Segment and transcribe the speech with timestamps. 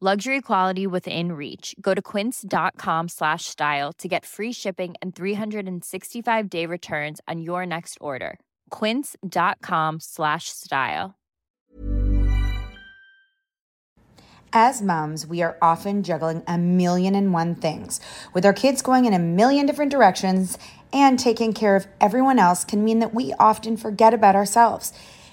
[0.00, 1.74] Luxury quality within reach.
[1.80, 7.66] Go to quince.com slash style to get free shipping and 365 day returns on your
[7.66, 8.38] next order.
[8.70, 11.16] Quince.com slash style.
[14.52, 18.00] As moms, we are often juggling a million and one things.
[18.32, 20.58] With our kids going in a million different directions
[20.92, 24.92] and taking care of everyone else can mean that we often forget about ourselves.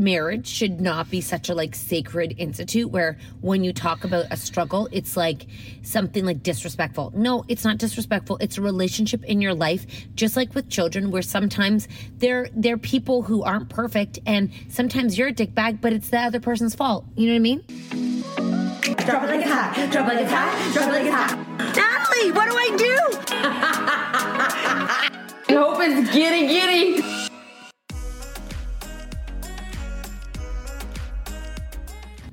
[0.00, 4.36] marriage should not be such a like sacred institute where when you talk about a
[4.36, 5.46] struggle it's like
[5.82, 7.12] something like disrespectful.
[7.14, 8.38] No it's not disrespectful.
[8.40, 13.22] It's a relationship in your life just like with children where sometimes they're they're people
[13.22, 17.04] who aren't perfect and sometimes you're a dick bag but it's the other person's fault.
[17.14, 17.62] You know what i mean?
[19.06, 19.74] Drop it like it's hot.
[19.92, 20.72] Drop it like it's hot.
[20.72, 21.36] Drop it like it's hot.
[21.76, 22.96] Natalie what do i do?
[25.48, 27.29] I hope it's giddy giddy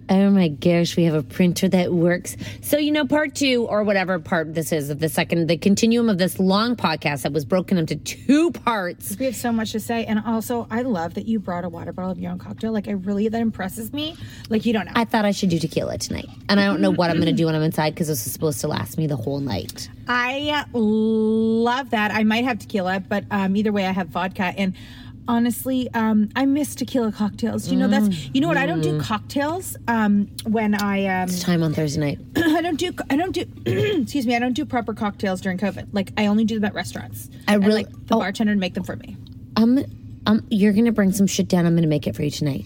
[0.10, 2.38] Oh my gosh, we have a printer that works.
[2.62, 6.10] So, you know, part two or whatever part this is of the second, the continuum
[6.10, 9.18] of this long podcast that was broken into two parts.
[9.20, 11.92] We have so much to say, and also I love that you brought a water
[11.92, 12.72] bottle of your own cocktail.
[12.72, 14.16] Like I really that impresses me.
[14.50, 14.94] Like you don't know.
[14.96, 16.30] I thought I should do tequila tonight.
[16.48, 18.32] And I don't know what I'm going to do when I'm inside because this is
[18.32, 19.90] supposed to last me the whole night.
[20.08, 22.12] I love that.
[22.12, 24.54] I might have tequila, but um, either way, I have vodka.
[24.58, 24.74] And
[25.28, 27.68] honestly, um, I miss tequila cocktails.
[27.70, 31.64] You know, that's you know what I don't do cocktails um, when I um, Time
[31.64, 32.20] on Thursday night.
[32.38, 35.90] I don't do I don't do excuse me I don't do proper cocktails during COVID.
[35.94, 37.30] Like I only do them at restaurants.
[37.48, 38.20] I And, really- like the oh.
[38.20, 39.18] bartender to make them for me.
[39.56, 39.84] Um,
[40.28, 41.66] um, you're going to bring some shit down.
[41.66, 42.66] I'm going to make it for you tonight.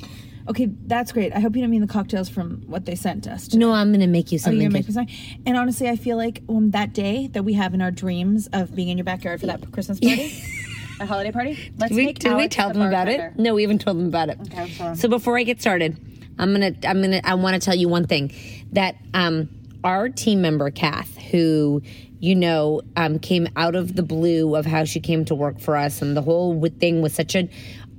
[0.49, 1.31] Okay, that's great.
[1.33, 3.45] I hope you don't mean the cocktails from what they sent us.
[3.47, 3.59] today.
[3.59, 4.59] No, I'm going to make you Oh, something.
[4.59, 5.07] you're gonna make me sign.
[5.45, 8.75] And honestly, I feel like um, that day that we have in our dreams of
[8.75, 10.29] being in your backyard for that Christmas party,
[11.01, 11.73] a holiday party.
[11.77, 13.37] Let's Did we, did we tell the them about it?
[13.37, 14.39] No, we haven't told them about it.
[14.41, 14.95] Okay, sorry.
[14.95, 15.97] So before I get started,
[16.37, 18.31] I'm gonna I'm gonna I want to tell you one thing
[18.71, 19.49] that um
[19.83, 21.81] our team member Kath, who
[22.19, 25.75] you know um, came out of the blue of how she came to work for
[25.75, 27.49] us, and the whole thing was such an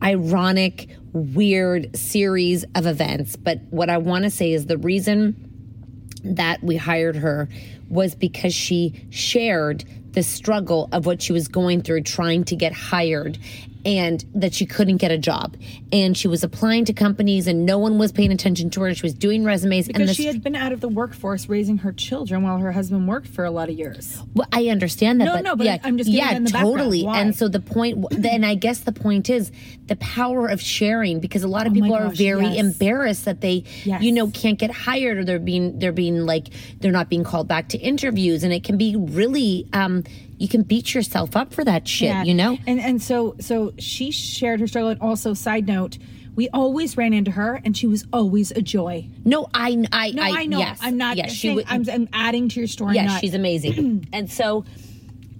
[0.03, 3.37] ironic, weird series of events.
[3.37, 5.49] But what I want to say is the reason
[6.25, 7.49] that we hired her
[7.89, 12.73] was because she shared the struggle of what she was going through trying to get
[12.73, 13.39] hired
[13.85, 15.57] and that she couldn't get a job
[15.93, 19.03] and she was applying to companies and no one was paying attention to her she
[19.03, 21.93] was doing resumes and Because this she had been out of the workforce raising her
[21.93, 24.23] children while her husband worked for a lot of years.
[24.35, 25.25] Well, I understand that.
[25.25, 27.07] No, but no, but yeah, I'm just yeah, totally.
[27.07, 29.51] And so the point, then I guess the point is
[29.87, 32.59] the power of sharing because a lot of Oh people are very yes.
[32.59, 34.03] embarrassed that they, Yes.
[34.03, 36.49] you know, can't get hired or they're being they're being like
[36.81, 40.05] they're not being called back to interviews, and it can be really, um,
[40.43, 42.25] you can beat yourself up for that shit, Yeah.
[42.25, 42.59] you know.
[42.67, 44.91] And and so so she shared her struggle.
[44.91, 45.99] And also, side note,
[46.35, 49.07] we always ran into her, and she was always a joy.
[49.25, 50.59] No, I, I, No, I, know.
[50.59, 51.17] Yes, I'm not.
[51.17, 51.67] Yes, she saying, would.
[51.69, 52.95] I'm, I'm adding to your story.
[52.97, 54.65] yes, not, she's amazing, and so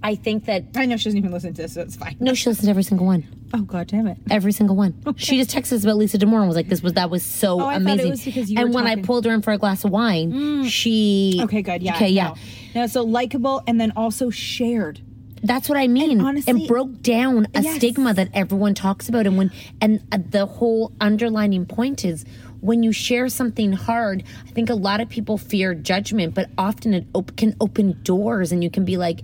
[0.03, 2.17] I think that I know she doesn't even listen to this, so it's fine.
[2.19, 3.23] no, she listens to every single one.
[3.53, 4.17] Oh God damn it.
[4.29, 4.95] Every single one.
[5.15, 7.61] She just texted us about Lisa Damour and was like, "This was that was so
[7.61, 9.07] Oh, I thought it amazing." was because you and when I talking- Mm.
[9.07, 11.81] pulled her in for a glass of wine, she Okay, good.
[11.81, 11.95] Yeah.
[11.95, 12.33] okay, yeah.
[12.75, 14.99] No, no so likable, and then also shared.
[15.43, 16.11] That's what I mean.
[16.19, 17.75] And, honestly- broke down a Yes.
[17.75, 19.51] stigma that everyone talks about, and when
[19.81, 22.25] and uh, the whole underlining point is
[22.61, 24.23] when you share something hard.
[24.47, 28.51] I think a lot of people fear judgment, but often it op- can open doors,
[28.51, 29.21] and you can be like.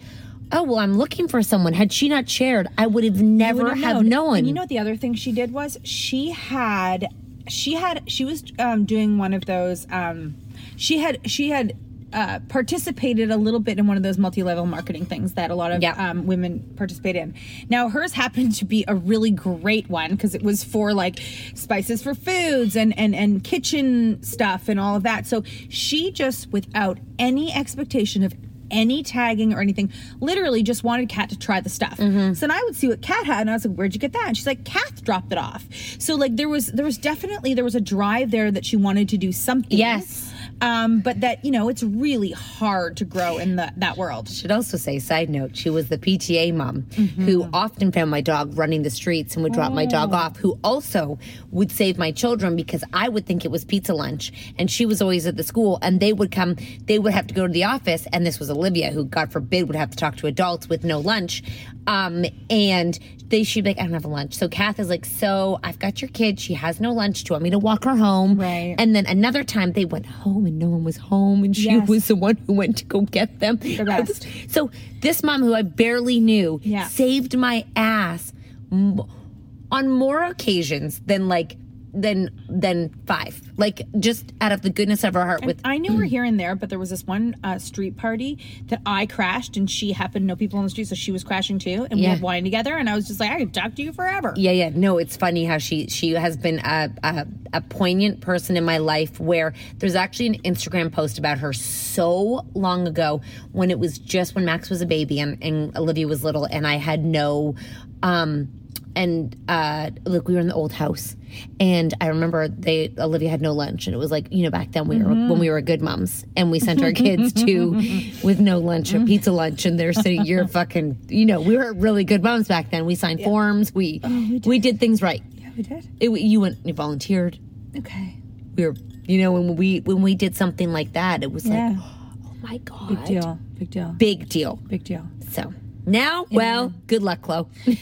[0.52, 1.74] Oh well, I'm looking for someone.
[1.74, 4.38] Had she not shared, I would have never wouldn't have known.
[4.40, 7.08] And you know what the other thing she did was she had
[7.48, 10.36] she had she was um, doing one of those um,
[10.76, 11.76] she had she had
[12.12, 15.72] uh, participated a little bit in one of those multi-level marketing things that a lot
[15.72, 15.94] of Yeah.
[16.10, 17.36] um, women participate in.
[17.70, 21.20] Now hers happened to be a really great one because it was for like
[21.54, 25.28] spices for foods and and and kitchen stuff and all of that.
[25.28, 28.34] So she just without any expectation of
[28.72, 29.92] any tagging or anything.
[30.20, 31.98] Literally just wanted Kat to try the stuff.
[31.98, 32.34] Mm-hmm.
[32.34, 34.14] So then I would see what Kat had and I was like, Where'd you get
[34.14, 34.26] that?
[34.28, 35.66] And she's like, Kat dropped it off.
[36.00, 39.10] So like there was there was definitely there was a drive there that she wanted
[39.10, 39.78] to do something.
[39.78, 40.29] Yes.
[40.62, 44.28] Um, but that, you know, it's really hard to grow in the, that world.
[44.30, 47.26] should also say, side note, she was the PTA mom Mm-hmm.
[47.26, 49.90] who often found my dog running the streets and would drop my Oh.
[49.90, 51.18] dog off, who also
[51.52, 54.32] would save my children because I would think it was pizza lunch.
[54.58, 57.34] And she was always at the school and they would come, they would have to
[57.34, 58.06] go to the office.
[58.12, 61.00] And this was Olivia, who, God forbid, would have to talk to adults with no
[61.00, 61.42] lunch.
[61.88, 63.00] Um, and
[63.30, 64.34] they, she'd be like, I don't have a lunch.
[64.36, 66.40] So Kath is like, So I've got your kid.
[66.40, 67.24] She has no lunch.
[67.24, 68.40] Do you want me to walk her home?
[68.40, 68.76] Right.
[68.78, 71.88] And then another time they went home and no one was home and she Yes.
[71.88, 73.58] was the one who went to go get them.
[73.58, 74.28] The was- best.
[74.48, 74.70] so
[75.02, 76.88] this mom who I barely knew Yeah.
[76.88, 78.34] saved my ass
[78.72, 81.56] on more occasions than like
[81.94, 83.42] than than five.
[83.58, 86.40] Like just out of the goodness of her heart with I knew her here and
[86.40, 90.24] there, but there was this one uh, street party that I crashed, and she happened
[90.24, 92.44] to know people on the street, so she was crashing too, and we had wine
[92.44, 94.34] together, and I was just like, I could talk to you forever.
[94.36, 94.70] Yeah, yeah.
[94.74, 98.78] No, it's funny how she she has been a, a a poignant person in my
[98.78, 99.20] life.
[99.20, 104.36] Where there's actually an Instagram post about her so long ago when it was just
[104.36, 107.56] when Max was a baby and, and Olivia was little, and I had no.
[108.04, 108.59] um
[108.96, 111.16] and uh look we were in the old house
[111.60, 114.72] and i remember they olivia had no lunch and it was like you know back
[114.72, 117.72] then we were when we were good moms and we sent our kids to
[118.24, 121.72] with no lunch or pizza lunch and they're sitting you're fucking you know we were
[121.74, 124.02] really good moms back then we signed forms we
[124.46, 125.88] we did things right Yeah, we did.
[126.00, 127.38] it, you went you volunteered
[127.78, 128.16] Okay.
[128.56, 131.70] we were you know when we when we did something like that it was Yeah.
[131.70, 131.78] like
[132.24, 133.40] oh my god Big deal.
[133.60, 133.90] Big deal.
[133.98, 135.06] big deal Big deal.
[135.32, 135.54] so
[135.86, 137.46] now well good luck chloe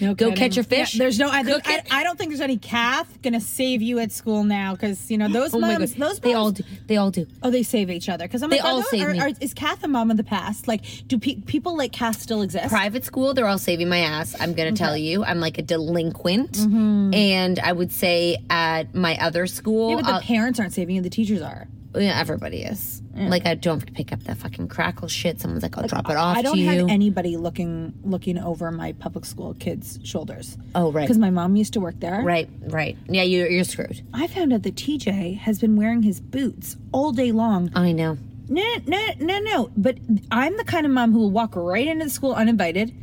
[0.00, 0.34] Go kidding.
[0.34, 0.94] catch your fish.
[0.94, 1.30] Yeah, there's no.
[1.30, 1.82] I, Cook I.
[1.90, 5.28] I don't think there's any Kath gonna save you at school now because you know
[5.28, 5.94] those Oh moms.
[5.94, 6.62] Those they all do.
[6.86, 7.26] They all do.
[7.42, 9.20] Oh, they save each other because I'm They like, all save are- me.
[9.20, 10.68] are- is Kath a mom of the past?
[10.68, 12.68] Like, do pe- people like Kath still exist?
[12.68, 14.34] Private school, they're all saving my ass.
[14.38, 16.56] I'm gonna tell you, I'm like a delinquent.
[16.58, 19.90] And I would say at my other school, Mm-hmm.
[19.90, 21.66] Yeah, but the uh, parents aren't saving you; the teachers are.
[21.98, 23.02] Yeah, everybody is.
[23.14, 23.28] Mm.
[23.30, 25.40] Like I don't have to pick up that fucking crackle shit.
[25.40, 26.86] Someone's like, I'll drop it off I don't have you.
[26.88, 30.58] anybody looking looking over my public school kids' shoulders.
[30.74, 31.02] Oh, right.
[31.02, 32.22] Because my mom used to work there.
[32.22, 32.96] right, right.
[33.08, 34.02] Yeah, you're, you're screwed.
[34.12, 37.70] I found out that TJ has been wearing his boots all day long.
[37.74, 38.18] I know.
[38.48, 39.70] No, no, no, no.
[39.76, 39.98] But
[40.30, 42.94] I'm the kind of mom who will walk right into the school uninvited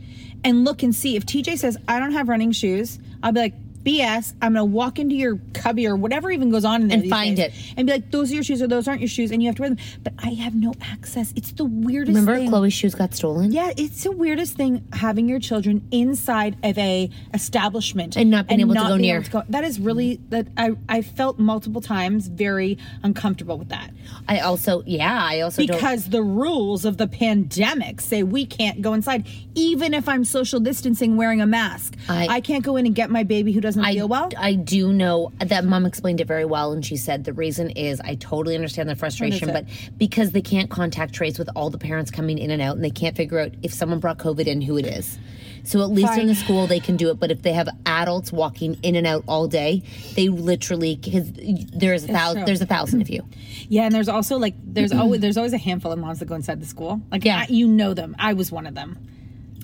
[0.44, 3.00] and look and see if TJ says I don't have running shoes.
[3.22, 3.54] I'll be like.
[3.84, 4.34] BS.
[4.42, 7.40] I'm gonna walk into your cubby or whatever even goes on in there And find
[7.40, 7.54] it.
[7.78, 9.56] and be like, "Those are your shoes or those aren't your shoes," and you have
[9.58, 9.78] to wear them.
[10.04, 11.34] But I have no access.
[11.36, 12.10] It's the weirdest.
[12.16, 12.50] Remember thing.
[12.50, 13.52] Chloe's shoes got stolen?
[13.52, 18.62] Yeah, it's the weirdest thing having your children inside of a establishment And not being
[18.62, 19.22] able to go near.
[19.22, 23.92] to That is really that I I felt multiple times very uncomfortable with that
[24.28, 28.94] I also, yeah, I also because the rules of the pandemic say we can't go
[28.94, 31.96] inside, even if I'm social distancing wearing a mask.
[32.10, 34.30] I- I, can't go in and get my baby who doesn't I, feel well.
[34.38, 38.00] I do know that mom explained it very well, and she said the reason is
[38.02, 39.66] I totally understand the frustration, but
[39.98, 42.90] because they can't contact trace with all the parents coming in and out, and they
[42.90, 45.18] can't figure out if someone brought COVID in, who it is.
[45.66, 48.32] So at least in the school they can do it, but if they have adults
[48.34, 49.82] walking in and out all day,
[50.16, 53.26] they literally because there's a thousand there's a thousand of you.
[53.70, 56.36] yeah, and there's also like there's always there's always a handful of moms that go
[56.36, 57.02] inside the school.
[57.12, 57.46] Like Yeah.
[57.48, 58.16] I- you know them.
[58.20, 58.98] I was one of them.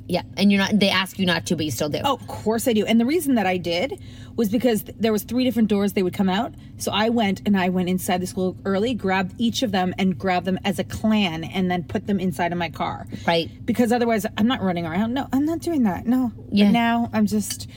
[0.09, 0.79] Yeah, and you're not.
[0.79, 1.99] They ask you not to, but you still do.
[2.03, 2.83] Oh, of course I do.
[2.83, 4.01] And the reason that I did
[4.35, 6.55] was because there was three different doors they would come out.
[6.77, 10.17] So I went and I went inside the school early, grabbed each of them and
[10.17, 13.05] grabbed them as a clan and then put them inside of my car.
[13.27, 13.51] Right.
[13.63, 15.13] Because otherwise I'm not running around.
[15.13, 16.07] No, I'm not doing that.
[16.07, 16.31] No.
[16.49, 16.65] Yeah.
[16.65, 17.69] But now I'm just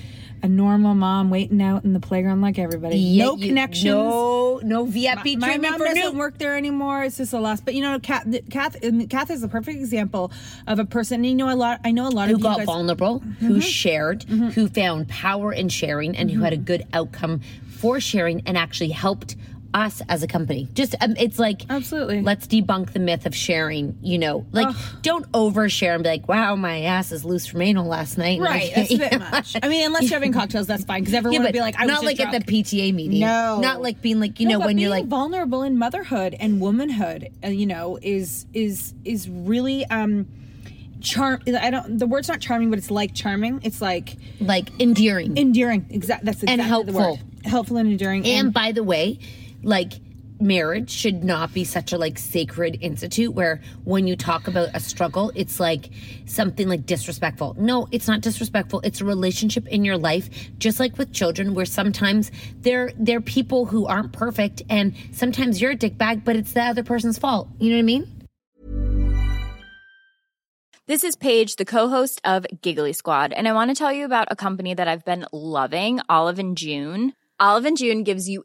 [0.43, 2.97] a normal mom waiting out in the playground like everybody.
[2.97, 3.85] Yeah, no you- connections.
[3.95, 6.19] No, no VIP My treatment mom doesn't new.
[6.19, 7.05] work there anymore.
[7.05, 7.61] It's just a loss.
[7.61, 8.77] But you know, Kath, Kath,
[9.09, 10.33] Kath is a perfect example
[10.67, 11.23] of a person.
[11.25, 11.81] You know, a lot.
[11.85, 13.47] I know a lot who of you got guys, vulnerable, Mm-hmm.
[13.47, 18.43] who shared, who found power in sharing, and who had a good outcome for sharing
[18.47, 19.37] and actually helped
[19.75, 20.69] us as a company.
[20.75, 22.23] Just um, it's like Absolutely.
[22.23, 23.99] Let's debunk the myth of sharing.
[24.03, 27.87] You know, like don't overshare and be like, "Wow, my ass is loose from anal
[27.87, 30.85] last night." Right, can't that's a bit much." I mean, unless you're having cocktails, that's
[30.85, 31.01] fine.
[31.03, 32.53] Because everyone Yeah, would be like, I not like just at the.
[32.63, 33.21] PTA meeting.
[33.21, 33.61] No.
[33.61, 37.29] not like being like you No, know when you're like vulnerable in motherhood and womanhood,
[37.45, 40.27] uh, you know, is is is really um
[41.01, 41.41] charm.
[41.47, 41.99] I don't.
[41.99, 43.61] The word's not charming, but it's like charming.
[43.63, 45.37] It's like like endearing.
[45.37, 45.87] endearing.
[45.91, 46.93] exactly That's exactly helpful.
[46.95, 47.19] the word.
[47.45, 48.25] Helpful and enduring.
[48.27, 49.19] And by the way,
[49.63, 49.93] like
[50.41, 54.81] marriage should not be such a like sacred institute where when you talk about a
[54.81, 55.91] struggle it's like
[56.27, 57.55] something like disrespectful.
[57.59, 58.81] No it's not disrespectful.
[58.81, 60.29] It's a relationship in your life.
[60.59, 65.73] Just like with children where sometimes they're they're people who aren't perfect and sometimes you're
[65.73, 67.49] a dick bag but it's the other person's fault.
[67.59, 68.23] You know what i mean?
[70.89, 74.27] This is Paige, the co-host of Giggly Squad, and I want to tell you about
[74.33, 77.13] a company that I've been loving, Olive and June.
[77.39, 78.45] Olive and June gives you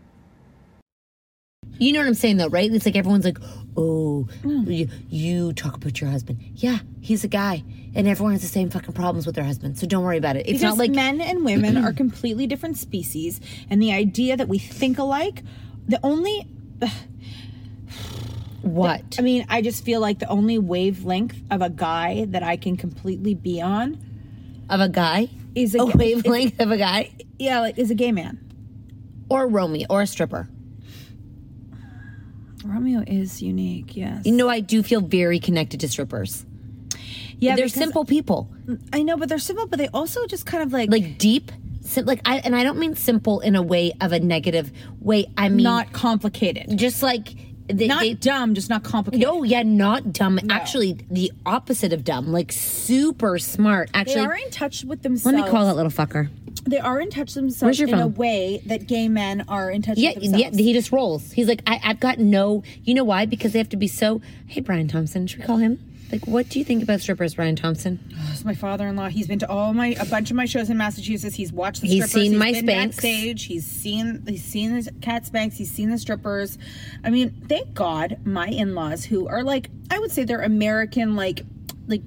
[1.78, 2.70] You know what I'm saying, though, right?
[2.70, 3.38] It's like everyone's like,
[3.76, 4.70] oh, hmm.
[4.70, 6.42] you, you talk about your husband.
[6.54, 7.64] Yeah, he's a guy.
[7.94, 9.78] And everyone has the same fucking problems with their husband.
[9.78, 10.40] So don't worry about it.
[10.40, 10.90] It's because not like.
[10.90, 15.42] men and women are completely different species, and the idea that we think alike,
[15.88, 16.46] the only.
[18.62, 19.16] What?
[19.18, 22.76] I mean, I just feel like the only wavelength of a guy that I can
[22.76, 23.98] completely be on
[24.68, 25.28] Of a guy?
[25.54, 27.10] is a, A wavelength of a guy?
[27.38, 28.38] yeah, like is a gay man.
[29.28, 30.48] Or Romeo or a stripper.
[32.64, 34.26] Romeo is unique, yes.
[34.26, 36.44] You know, I do feel very connected to strippers.
[37.38, 38.50] yeah, They're simple people.
[38.66, 41.50] Mm, I know, but they're simple, but they also just kind of like Like deep.
[41.80, 44.70] sim- Like I and I don't mean simple in a way of a negative
[45.00, 45.26] way.
[45.38, 47.34] I mean not complicated, just like
[47.72, 49.26] they, not they- dumb, just not complicated.
[49.26, 50.38] No, yeah, not dumb.
[50.50, 52.28] Actually, the opposite of dumb.
[52.32, 53.90] Like super smart.
[53.94, 55.36] Actually, they are in touch with themselves.
[55.36, 56.28] let me call that little fucker.
[56.64, 59.96] They are in touch with themselves in a way that gay men are in touch
[59.96, 60.58] Yeah, with themselves.
[60.58, 60.62] yeah.
[60.64, 61.32] He just rolls.
[61.32, 62.62] He's like, I, I've got no.
[62.84, 63.24] You know why?
[63.26, 64.20] Because they have to be so.
[64.46, 65.26] Hey, Brian Thompson.
[65.26, 65.78] Should we call him?
[66.12, 67.98] Like, what do you think about strippers, Brian Thompson?
[68.12, 69.08] Oh, It's my father-in-law.
[69.08, 71.34] He's been to all my a bunch of my shows in Massachusetts.
[71.36, 72.30] He's watched the He's strippers.
[72.30, 72.66] seen my been Spanx.
[72.66, 73.44] backstage.
[73.44, 75.54] He's seen he's seen the cat Spanx.
[75.54, 76.58] He's seen the strippers.
[77.04, 81.44] I mean, thank God my in-laws who are like I would say they're American like
[81.86, 82.02] like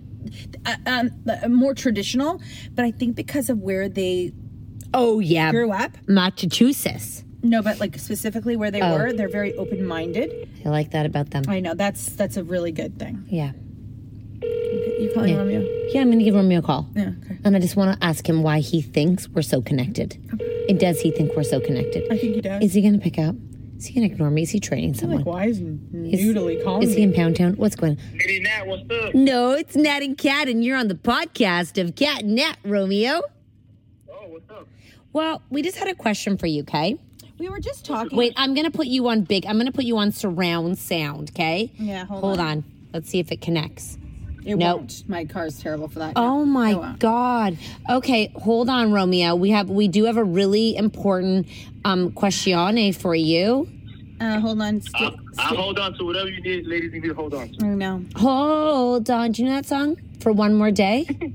[0.66, 2.42] uh, um, uh, more traditional,
[2.74, 4.32] but I think because of where they
[4.94, 5.92] Oh yeah, grew up.
[6.08, 7.24] Massachusetts.
[7.42, 8.94] No, but like specifically where they Oh.
[8.98, 10.50] were, they're very open-minded.
[10.66, 11.44] I like that about them.
[11.48, 13.26] I know that's that's a really good thing.
[13.28, 13.52] Yeah,
[15.04, 15.38] You calling Yeah.
[15.38, 15.62] Romeo?
[15.92, 16.02] yeah.
[16.02, 16.88] I'm gonna give Romeo a call.
[16.96, 17.12] Yeah.
[17.24, 17.38] Okay.
[17.44, 20.18] And I just want to ask him why he thinks we're so connected.
[20.70, 22.04] And does he think we're so connected?
[22.12, 22.64] I think he does.
[22.64, 23.36] Is he gonna pick up?
[23.78, 24.44] Is he gonna ignore me?
[24.44, 25.18] Is he training someone?
[25.18, 25.66] Like, why is Is-
[26.36, 26.84] noodly calling?
[26.84, 27.12] Is he me?
[27.12, 27.54] in Pound Town?
[27.56, 28.20] What's going on?
[28.20, 29.14] Hey, Nat, what's up?
[29.14, 33.22] No, it's Nat and Cat, and you're on the podcast of Cat and Nat, Romeo.
[34.10, 34.68] Oh, what's up?
[35.12, 36.96] Well, we just had a question for you, okay?
[37.40, 38.18] We were just talking.
[38.18, 39.46] Wait, I'm gonna put you on big.
[39.48, 41.74] I'm gonna put you on surround sound, okay?
[41.78, 42.48] Yeah, hold Hold on.
[42.48, 42.64] on.
[42.94, 43.98] Let's see if it connects.
[44.46, 44.78] It No.
[44.78, 45.08] won't.
[45.08, 46.14] My car's terrible for that.
[46.16, 46.96] Oh It my.
[47.00, 47.58] God.
[47.90, 49.36] Okay, hold on, Romeo.
[49.36, 51.48] We have we do have a really important
[51.86, 53.68] um questione for you.
[54.22, 54.80] Uh, hold on.
[54.82, 57.50] St- I'll, I'll hold on to whatever you need, ladies need me to hold on
[57.50, 57.66] to.
[57.66, 58.04] I know.
[58.16, 59.32] Hold on.
[59.32, 59.98] Do you know that song?
[60.20, 61.06] For one more day?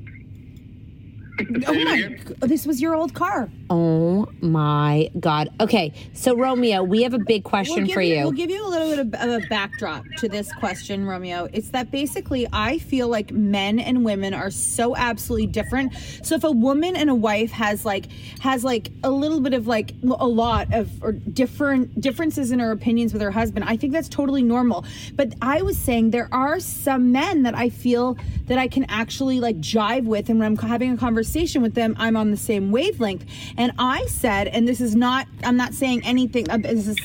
[1.68, 2.16] Oh my!
[2.40, 3.48] This was your old car.
[3.70, 5.50] Oh my God.
[5.60, 8.22] Okay, so Romeo, we have a big question give for you.
[8.22, 11.48] We'll give you a little bit of, of a backdrop to this question, Romeo.
[11.52, 15.92] It's that basically I feel like men and women are so absolutely different.
[16.22, 19.66] So if a woman and a wife has like has like a little bit of
[19.66, 23.92] like a lot of or different differences in her opinions with her husband, I think
[23.92, 24.86] that's totally normal.
[25.14, 29.40] But I was saying there are some men that I feel that I can actually
[29.40, 32.70] like jive with, and when I'm having a conversation with them, I'm on the same
[32.70, 33.26] wavelength.
[33.58, 36.48] And I said, and this is not, I'm not saying anything.
[36.48, 36.96] uh, This is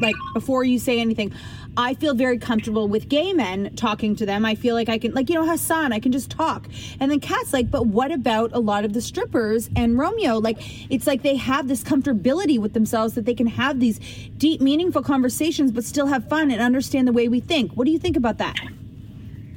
[0.00, 1.32] like before you say anything.
[1.74, 4.44] I feel very comfortable with gay men talking to them.
[4.44, 6.68] I feel like I can, like you know, Hassan, I can just talk.
[7.00, 10.36] And then Kat's like, but what about a lot of the strippers and Romeo?
[10.36, 10.58] Like,
[10.92, 13.98] it's like they have this comfortability with themselves that they can have these
[14.36, 17.72] deep, meaningful conversations, but still have fun and understand the way we think.
[17.72, 18.56] What do you think about that?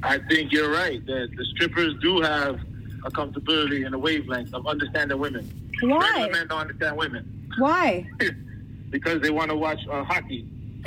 [0.02, 2.60] I think you're right that the strippers do have
[3.04, 5.65] a comfortability and a wavelength of understanding women.
[5.82, 5.98] Why?
[6.10, 8.08] Regular men don't understand women Why?
[8.90, 10.46] because they want to watch uh, hockey.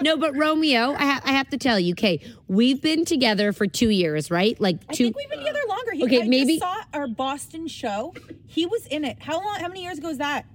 [0.00, 3.66] no, but Romeo, I, ha- I have to tell you, okay, we've been together for
[3.66, 4.58] two years, right?
[4.60, 4.88] Like two.
[4.90, 5.92] I think we've been together longer.
[5.92, 8.14] He, Okay, I maybe- just saw our Boston show.
[8.46, 9.18] He was in it.
[9.20, 9.56] How long?
[9.60, 10.46] How many years ago was that?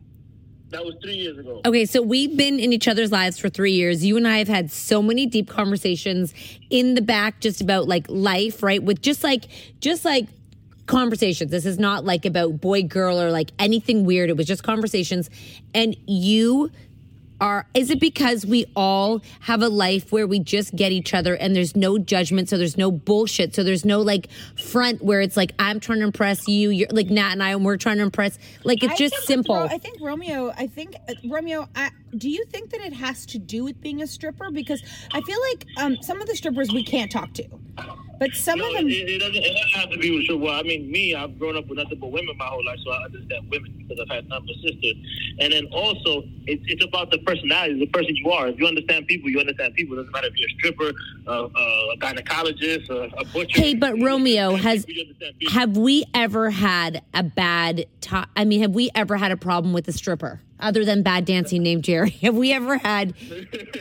[0.69, 1.61] That was three years ago.
[1.65, 4.03] Okay, so we've been in each other's lives for three years.
[4.03, 6.33] You and I have had so many deep conversations
[6.69, 8.83] in the back just about like life, right?
[8.83, 9.45] With just like,
[9.79, 10.27] just like
[10.87, 11.51] conversations.
[11.51, 14.29] This is not like about boy, girl, or like anything weird.
[14.29, 15.29] It was just conversations.
[15.73, 16.71] And you
[17.39, 21.35] are, is it because we all have a life where we just get each other
[21.35, 22.49] and there's no judgment?
[22.49, 23.53] So there's no bullshit.
[23.53, 26.71] So there's no like front where it's like, I'm trying to impress you.
[26.71, 28.39] You're like Nat and I, and we're trying to impress.
[28.63, 29.55] Like it's I just simple.
[29.55, 30.51] I think Romeo.
[30.57, 31.67] I think uh, Romeo.
[31.75, 34.49] I, do you think that it has to do with being a stripper?
[34.51, 37.43] Because I feel like um, some of the strippers we can't talk to,
[38.19, 38.87] but some No, of them.
[38.87, 40.37] it, it doesn't, it doesn't have to be with sure.
[40.37, 42.91] Well, I mean, me, I've grown up with nothing but women my whole life, so
[42.91, 44.95] I understand women because I've had nothing but sisters.
[45.39, 48.47] And then also, it's it's about the personality, the person you are.
[48.47, 49.95] If you understand people, you understand people.
[49.95, 50.91] It doesn't matter if you're a stripper,
[51.27, 53.61] uh, uh, a gynecologist, a, a butcher.
[53.61, 55.53] Hey, but Romeo has people, you understand people.
[55.53, 58.27] have we ever had a bad time?
[58.35, 61.63] I mean, have we ever had a problem with a stripper other than bad dancing
[61.63, 62.09] named Jerry?
[62.21, 63.13] Have we ever had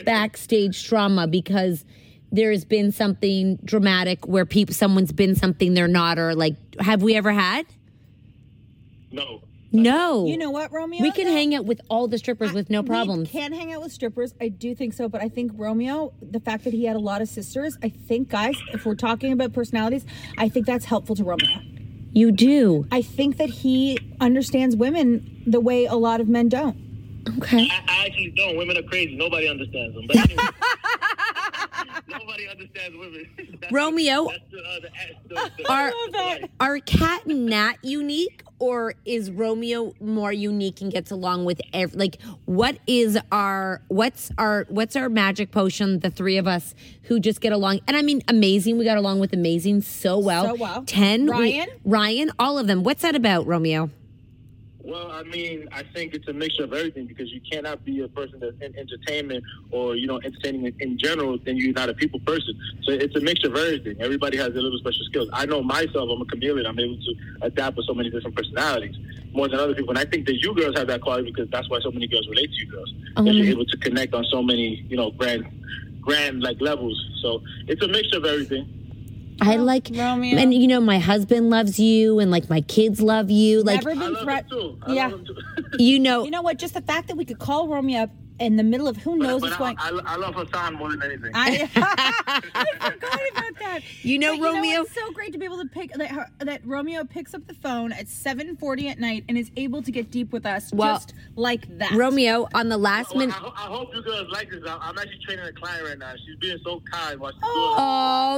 [0.05, 1.85] backstage trauma because
[2.31, 7.15] there's been something dramatic where people someone's been something they're not or like have we
[7.15, 7.65] ever had?
[9.11, 9.41] no.
[9.69, 10.25] No.
[10.25, 11.01] You know what, Romeo?
[11.01, 11.33] we can No.
[11.33, 13.31] hang out with all the strippers with no problems.
[13.33, 14.33] We can hang out with strippers.
[14.39, 17.21] I do think so, but I think Romeo, the fact that he had a lot
[17.21, 20.05] of sisters, I think, guys, if we're talking about personalities,
[20.37, 21.49] I think that's helpful to Romeo.
[22.11, 22.87] You do.
[22.91, 26.77] I think that he understands women the way a lot of men don't.
[27.37, 27.67] Okay.
[27.69, 28.57] I, I actually don't.
[28.57, 29.15] Women are crazy.
[29.15, 30.07] Nobody understands them.
[30.07, 30.43] But anyway,
[32.19, 33.27] nobody understands women.
[33.37, 34.89] That's- Romeo, That's the, uh, the,
[35.27, 41.11] the, the, Are are Cat and Nat unique, or is Romeo more unique and gets
[41.11, 41.97] along with every?
[41.97, 45.99] Like, what is our what's our what's our magic potion?
[45.99, 48.77] The three of us who just get along, and I mean, amazing.
[48.77, 50.45] We got along with amazing so well.
[50.45, 50.83] So well.
[50.85, 51.25] Ten.
[51.25, 51.67] we- Ryan?
[51.85, 52.83] Ryan, all of them.
[52.83, 53.89] What's that about, Romeo?
[54.87, 58.07] Well, I mean, I think it's a mixture of everything because you cannot be a
[58.07, 61.37] person that's in entertainment or you know entertaining in, general.
[61.43, 62.57] Then you're not a people person.
[62.83, 63.97] So it's a mixture of everything.
[63.99, 65.29] Everybody has their little special skills.
[65.33, 66.09] I know myself.
[66.09, 66.65] I'm a chameleon.
[66.65, 68.95] I'm able to adapt with so many different personalities
[69.33, 69.89] more than other people.
[69.89, 72.25] And I think that you girls have that quality because that's why so many girls
[72.29, 72.93] relate to you girls.
[73.17, 73.51] That you're um.
[73.51, 75.45] able to connect on so many you know grand,
[75.99, 76.97] grand like levels.
[77.21, 78.76] So it's a mixture of everything.
[79.41, 80.37] I like Romeo.
[80.37, 83.63] and you know my husband loves you, and like my kids love you.
[83.63, 84.49] Like Never I been love threat.
[84.49, 84.77] them too.
[84.83, 85.07] I Yeah.
[85.07, 85.35] love too.
[85.83, 86.57] you know, You know what?
[86.57, 89.41] Just the fact that we could call Romeo up in the middle of who knows
[89.41, 90.05] but what's I, going.
[90.05, 91.31] I, I love Hassan more than anything.
[91.33, 92.41] I, I
[92.91, 93.79] forgot about that.
[94.03, 96.61] You know, But Romeo- it's so great to be able to pick that, her- that
[96.65, 100.31] Romeo picks up the phone at 7:40 at night and is able to get deep
[100.31, 101.91] with us Well, just like that.
[101.93, 103.35] Romeo on the last Well, minute.
[103.35, 104.63] ho- I hope you girls like this.
[104.67, 106.13] I- I'm actually training a client right now.
[106.25, 107.75] She's being so kind while she's oh,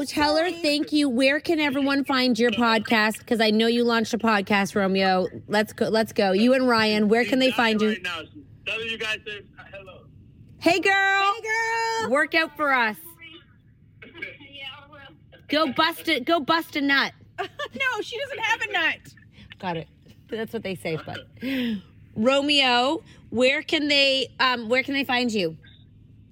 [0.01, 1.09] oh, tell her thank you.
[1.09, 3.19] Where can everyone find your podcast?
[3.19, 5.27] Because I know you launched a podcast, Romeo.
[5.47, 5.89] Let's go.
[5.89, 6.31] Let's go.
[6.31, 7.07] You and Ryan.
[7.09, 7.89] Where can they find you?
[7.89, 8.21] Right now.
[8.69, 9.41] She's Tell you guys say
[9.73, 10.01] hello.
[10.59, 11.33] Hey, girl.
[11.35, 11.41] Hey,
[12.01, 12.11] girl.
[12.11, 12.97] Work out for us.
[14.03, 14.65] yeah,
[15.47, 16.25] Go bust it.
[16.25, 17.13] Go bust a nut.
[17.39, 19.13] no, she doesn't have a nut.
[19.59, 19.87] Got it.
[20.29, 21.19] That's what they say, but
[22.15, 25.57] Romeo, where can they um where can they find you?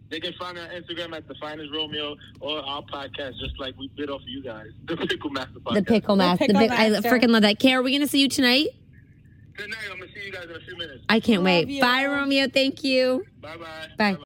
[0.09, 3.75] They can find me on Instagram at the finest Romeo or our podcast, just like
[3.77, 5.73] we did off of you guys, the Pickle Master podcast.
[5.73, 6.47] The pickle master.
[6.47, 7.09] The Pickle pick, I Master.
[7.09, 7.59] freaking love that.
[7.59, 8.67] Kay, are we gonna see you tonight?
[9.57, 9.79] Good night.
[9.91, 11.03] I'm gonna see you guys in a few minutes.
[11.09, 11.67] I can't wait.
[11.67, 11.81] you.
[11.81, 12.47] Bye, Romeo.
[12.47, 13.25] Thank you.
[13.41, 13.87] Bye bye.
[13.97, 14.17] Bye.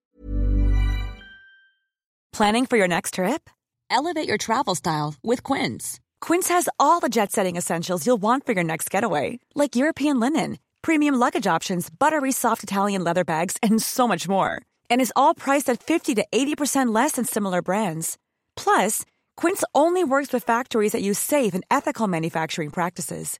[2.33, 3.49] Planning for your next trip?
[3.89, 5.99] Elevate your travel style with Quince.
[6.21, 10.19] Quince has all the jet setting essentials you'll want for your next getaway, like European
[10.19, 14.61] linen, premium luggage options, buttery soft Italian leather bags, and so much more.
[14.89, 18.17] And is all priced at 50 to 80% less than similar brands.
[18.55, 19.05] Plus,
[19.37, 23.39] Quince only works with factories that use safe and ethical manufacturing practices.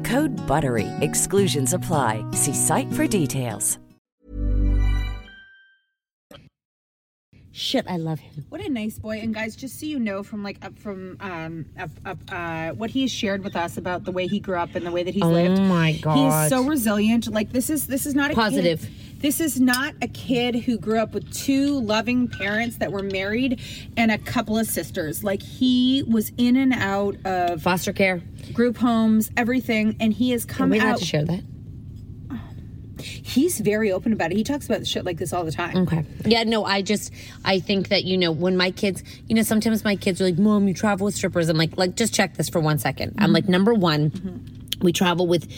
[0.11, 0.89] Code BUTTERY.
[0.99, 2.25] Exclusions apply.
[2.33, 3.79] See site for details.
[7.53, 8.45] Shit, I love him.
[8.49, 9.19] What a nice boy.
[9.19, 12.89] And guys, just so you know from like up from um up, up uh what
[12.89, 15.13] he has shared with us about the way he grew up and the way that
[15.13, 15.59] he's Oh lived.
[15.59, 16.15] Oh my god.
[16.15, 16.49] He's God.
[16.49, 17.31] so resilient.
[17.31, 18.81] Like this is this is not a Positive.
[18.81, 18.89] Kid,
[19.21, 23.61] this is not a kid who grew up with two loving parents that were married
[23.95, 25.23] and a couple of sisters.
[25.23, 28.21] Like he was in and out of Foster care.
[28.53, 30.99] group homes, everything, and he has Are come we allowed out.
[30.99, 31.43] to share that?
[33.01, 34.37] He's very open about it.
[34.37, 35.77] He talks about shit like this all the time.
[35.77, 36.05] Okay.
[36.25, 37.11] Yeah, no, I just
[37.45, 40.37] I think that you know when my kids, you know, sometimes my kids are like,
[40.37, 43.15] "Mom, you travel with strippers." I'm like, like just check this for one second.
[43.17, 43.33] I'm mm-hmm.
[43.33, 44.81] like, number one, mm-hmm.
[44.81, 45.51] we travel with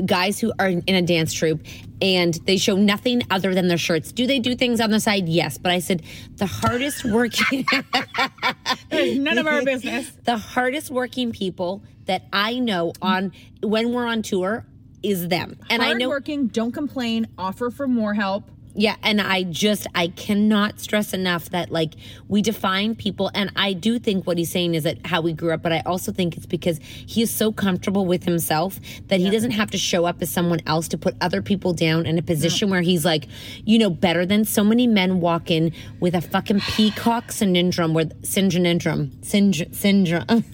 [0.00, 1.60] guys who are in a dance troupe
[2.00, 4.12] and they show nothing other than their shirts.
[4.12, 5.28] Do they do things on the side?
[5.28, 6.02] Yes, but I said
[6.36, 7.64] the hardest working
[8.92, 10.10] None of our business.
[10.24, 14.66] the hardest working people that I know on when we're on tour
[15.02, 15.58] is them.
[15.70, 18.50] And I know Hardworking, don't complain, offer for more help.
[18.74, 21.94] Yeah, and I just I cannot stress enough that like
[22.28, 25.52] we define people and I do think what he's saying is that how we grew
[25.52, 29.30] up, but I also think it's because he is so comfortable with himself that he
[29.30, 32.22] doesn't have to show up as someone else to put other people down in a
[32.22, 33.26] position where he's like,
[33.64, 38.06] you know, better than so many men walk in with a fucking peacock syndrome where
[38.22, 40.44] syndrome syndrome syndrome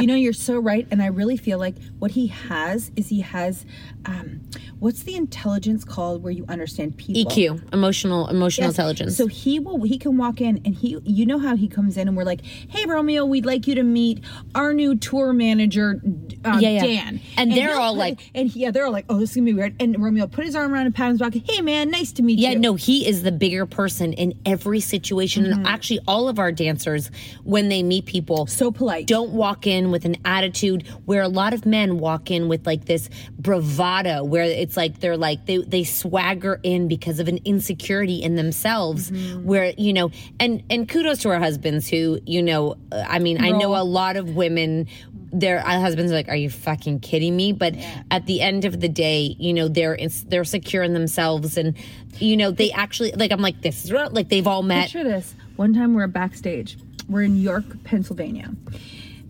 [0.00, 0.86] you know, you're so right.
[0.90, 3.64] And I really feel like what he has is he has,
[4.06, 4.40] um,
[4.78, 7.30] what's the intelligence called where you understand people?
[7.30, 8.74] EQ, emotional emotional Yes.
[8.78, 9.16] intelligence.
[9.16, 12.08] So he will, he can walk in and he, you know how he comes in
[12.08, 14.20] and we're like, hey, Romeo, we'd like you to meet
[14.54, 16.00] our new tour manager,
[16.44, 16.82] uh, Yeah, yeah.
[16.82, 17.20] Dan.
[17.36, 19.46] And they're all put- like- and he, yeah, they're all like, oh, this is gonna
[19.46, 19.74] be weird.
[19.80, 21.34] And Romeo put his arm around and pat his back.
[21.34, 22.54] Hey, man, nice to meet Yeah, you.
[22.54, 25.44] Yeah, no, he is the bigger person in every situation.
[25.44, 25.52] Mm-hmm.
[25.58, 27.10] And actually, all of our dancers,
[27.44, 29.06] when they meet people, So polite.
[29.06, 32.84] don't walk in with an attitude where a lot of men walk in with like
[32.84, 38.22] this bravado, where it's like they're like, they, they swagger in because of an insecurity
[38.22, 39.44] in themselves, Mm-hmm.
[39.44, 43.42] where, you know, and, and kudos to our husbands who, you know, uh, I mean,
[43.42, 44.86] I know a lot of women
[45.32, 47.74] their husbands are like, "Are you fucking kidding me?" But
[48.10, 51.74] at the end of the day, you know, they're they're secure in themselves, and
[52.18, 53.32] you know, they actually like.
[53.32, 54.08] I'm like, this is real.
[54.10, 54.84] like they've all met.
[54.84, 55.34] Picture this.
[55.56, 56.78] One time we're backstage.
[57.08, 58.50] We're in York, Pennsylvania.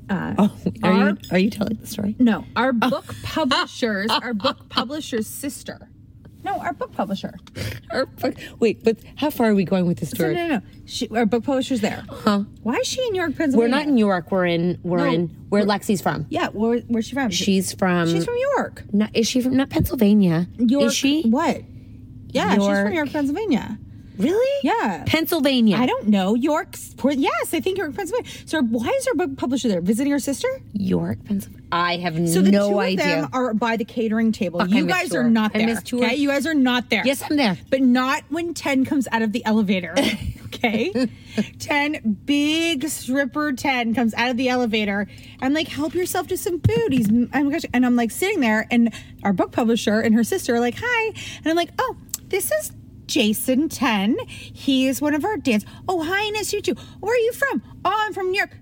[0.09, 2.15] Uh, Oh, are our- you are you telling the story?
[2.19, 5.89] No, our book publishers, our book publisher's sister.
[6.45, 7.35] No, our book publisher.
[7.91, 10.35] Or, fuck- wait, but how far are we going with this No, story?
[10.37, 10.61] no, no.
[10.85, 12.05] She, our book publisher's there.
[12.09, 12.45] Huh?
[12.63, 13.59] Why is she in New York, Pennsylvania?
[13.75, 14.31] We're not in New York.
[14.31, 16.27] We're in we're No, in where Lexi's from.
[16.29, 17.31] Yeah, where, where's she from?
[17.31, 18.09] She's from.
[18.09, 18.85] She's from York.
[18.93, 20.47] No, is she from not Pennsylvania?
[20.57, 20.85] York.
[20.85, 21.23] Is she?
[21.25, 21.63] What?
[22.29, 22.85] Yeah, she's York.
[22.87, 23.79] from York, Pennsylvania.
[24.19, 24.61] Really?
[24.63, 25.05] Yeah.
[25.07, 25.77] Pennsylvania.
[25.77, 26.35] I don't know.
[26.35, 26.77] York.
[27.11, 28.31] Yes, I think York, Pennsylvania.
[28.47, 29.81] So why is our book publisher there?
[29.81, 30.49] Visiting her sister?
[30.73, 31.63] York, Pennsylvania.
[31.71, 33.05] I have So the no two idea.
[33.05, 34.63] of them are by the catering table.
[34.63, 35.23] I you guys tour.
[35.23, 35.77] are not there.
[35.93, 37.03] Okay, you guys are not there.
[37.05, 37.59] Yes, I'm there.
[37.71, 39.95] but not when Ten comes out of the elevator.
[40.47, 40.91] Okay,
[41.59, 45.07] Ten, big stripper Ten comes out of the elevator
[45.43, 46.93] and like help yourself to some food.
[46.93, 50.25] He's oh my gosh, and I'm like sitting there, and our book publisher and her
[50.25, 51.07] sister are like, hi,
[51.39, 51.97] and I'm like, oh,
[52.29, 52.73] this is.
[53.07, 54.19] Jason 10.
[54.29, 55.65] He is one of our dance.
[55.89, 56.75] Oh, hi, nice to meet you.
[57.01, 57.63] Where are you from?
[57.85, 58.57] Oh, I'm from New York.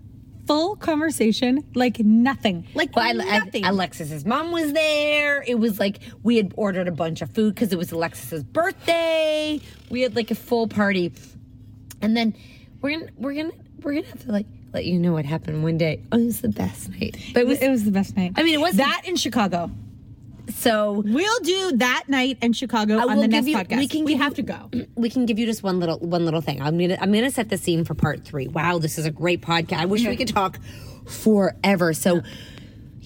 [0.46, 2.66] Full conversation, like nothing.
[2.74, 3.64] Like Well, I, nothing.
[3.64, 5.42] I, Alexis's mom was there.
[5.46, 9.58] It was like we had ordered a bunch of food because it was Alexis's birthday.
[9.88, 11.14] We had like a full party,
[12.02, 12.34] and then
[12.82, 15.78] we're gonna we're gonna we're gonna have to like let you know what happened one
[15.78, 16.02] day.
[16.12, 17.16] Oh, it was the best night.
[17.32, 18.32] But it was it was the best night.
[18.36, 19.70] I mean, it was that in Chicago.
[20.48, 23.78] So we'll do that night in Chicago I on the next you- podcast.
[23.78, 24.70] we can we have you- to go.
[24.94, 26.60] we can give you just one little one little thing.
[26.60, 28.48] I'm gonna I'm gonna set the scene for part three.
[28.48, 29.78] Wow, this is a great podcast.
[29.78, 30.58] I wish we could talk
[31.06, 31.92] forever.
[31.94, 32.22] So.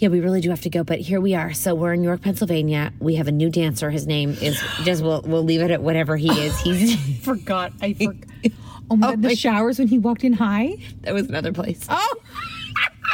[0.00, 1.52] Yeah, we really do have to go, but here we are.
[1.52, 2.92] So we're in York, Pennsylvania.
[3.00, 3.90] We have a new dancer.
[3.90, 6.56] His name is just we'll we'll leave it at whatever he is.
[6.60, 7.72] He's forgot.
[7.82, 8.14] I forgot.
[8.90, 10.76] Oh my oh god, the showers when he walked in high.
[11.02, 11.84] that was another place.
[11.90, 12.14] Oh,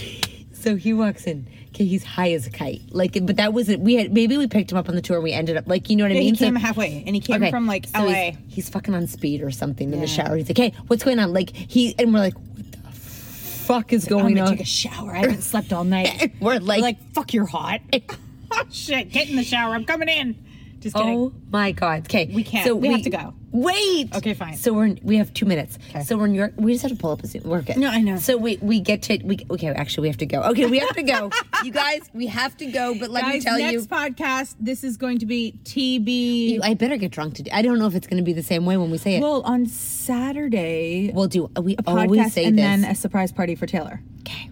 [0.00, 0.04] oh
[0.52, 1.46] So he walks in.
[1.84, 2.82] He's high as a kite.
[2.90, 3.80] Like, but that wasn't.
[3.80, 5.16] We had maybe we picked him up on the tour.
[5.16, 6.36] and We ended up like you know what I Yeah, he mean.
[6.36, 8.12] came So- halfway, and he came Okay, from like so LA.
[8.12, 10.36] He's, he's fucking on speed or something in the shower.
[10.36, 14.04] He's like, "Hey, what's going on?" Like he and we're like, "What the fuck is
[14.04, 15.12] going I'm gonna on?" take a shower.
[15.14, 16.32] I haven't slept all night.
[16.40, 17.80] we're like, like, fuck, you're hot.
[17.92, 19.74] oh shit, get in the shower.
[19.74, 20.36] I'm coming in.
[20.80, 21.16] Just kidding.
[21.16, 22.66] "Oh my god!" Okay, We can't.
[22.66, 23.34] So We have to go.
[23.52, 24.14] Wait.
[24.14, 24.56] Okay, fine.
[24.56, 25.78] So we're in, we have two minutes.
[25.90, 26.02] Okay.
[26.02, 26.52] So we're in New York.
[26.56, 27.42] We just have to pull up a Zoom.
[27.44, 27.78] We're good.
[27.78, 28.16] No, I know.
[28.16, 29.68] So we we get to we okay.
[29.68, 30.42] Actually, we have to go.
[30.42, 31.30] Okay, we have to go.
[31.64, 32.94] you guys, we have to go.
[32.98, 33.78] But let me tell next you.
[33.80, 36.60] Next podcast, this is going to be TB.
[36.62, 37.50] I better get drunk today.
[37.52, 39.20] I don't know if it's going to be the same way when we say it.
[39.20, 41.50] well, on Saturday, we'll do.
[41.60, 42.62] We a always podcast say and this.
[42.62, 44.00] then a surprise party for Taylor.
[44.20, 44.50] Okay.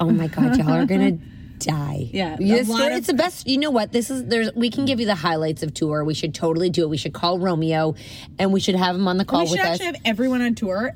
[0.00, 1.18] Oh my god, y'all are gonna
[1.58, 2.10] die.
[2.12, 3.46] Yeah, a This lot story- of- it's the best.
[3.48, 3.92] You know what?
[3.92, 4.52] This is there's.
[4.54, 6.04] We can give you the highlights of tour.
[6.04, 6.88] We should totally do it.
[6.88, 7.94] We should call Romeo,
[8.38, 9.68] and we should have him on the call we should with us.
[9.74, 10.92] actually have everyone on tour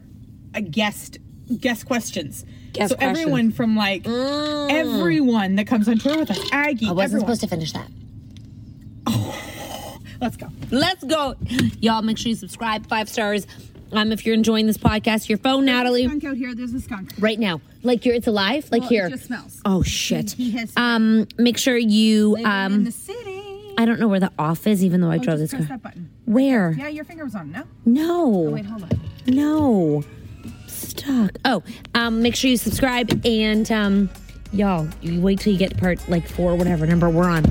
[0.54, 1.18] a guest
[1.58, 2.44] guest questions.
[2.72, 3.18] Guest so questions.
[3.18, 4.70] everyone from like mm.
[4.70, 6.86] everyone that comes on tour with us, Aggie.
[6.88, 7.36] I wasn't everyone.
[7.36, 7.88] supposed to finish that.
[10.20, 10.48] Let's go.
[10.70, 11.34] Let's go,
[11.80, 12.02] y'all.
[12.02, 12.86] Make sure you subscribe.
[12.86, 13.46] Five stars.
[13.92, 16.54] Um, if you're enjoying this podcast, your phone, Natalie, Skunk out here.
[16.54, 17.10] There's a skunk.
[17.18, 17.60] right now.
[17.82, 18.68] Like you're, it's alive.
[18.72, 19.06] Like Well, here.
[19.06, 19.60] It just smells.
[19.64, 20.32] Oh shit.
[20.32, 22.84] He, he has Um, make sure you living in um.
[22.84, 23.74] the city.
[23.78, 25.68] I don't know where the off is, even though I Oh, drove just this press
[25.68, 25.76] car.
[25.78, 26.10] that button.
[26.26, 26.72] Where?
[26.72, 27.50] Yeah, your finger was on.
[27.52, 27.64] No.
[27.84, 28.24] No.
[28.48, 28.90] Oh, wait, hold on.
[29.26, 30.02] No.
[30.66, 31.32] Stuck.
[31.44, 31.62] Oh,
[31.94, 34.10] um, make sure you subscribe and um,
[34.52, 37.44] y'all, you wait till you get to part like four, whatever number we're on.